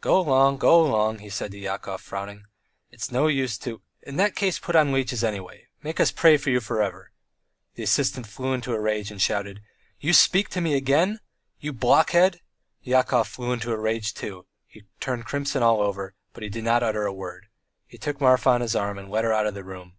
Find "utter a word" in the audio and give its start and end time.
16.82-17.48